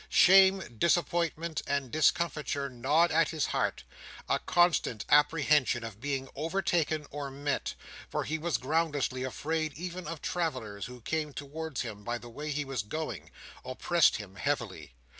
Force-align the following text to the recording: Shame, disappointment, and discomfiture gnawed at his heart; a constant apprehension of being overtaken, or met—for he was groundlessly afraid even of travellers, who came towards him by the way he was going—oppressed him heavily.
Shame, 0.09 0.77
disappointment, 0.79 1.61
and 1.67 1.91
discomfiture 1.91 2.71
gnawed 2.71 3.11
at 3.11 3.29
his 3.29 3.45
heart; 3.45 3.83
a 4.27 4.39
constant 4.39 5.05
apprehension 5.09 5.83
of 5.83 6.01
being 6.01 6.27
overtaken, 6.33 7.05
or 7.11 7.29
met—for 7.29 8.23
he 8.23 8.39
was 8.39 8.57
groundlessly 8.57 9.21
afraid 9.23 9.73
even 9.75 10.07
of 10.07 10.19
travellers, 10.19 10.87
who 10.87 11.01
came 11.01 11.33
towards 11.33 11.81
him 11.81 12.03
by 12.03 12.17
the 12.17 12.29
way 12.29 12.49
he 12.49 12.65
was 12.65 12.81
going—oppressed 12.81 14.15
him 14.15 14.37
heavily. 14.37 14.95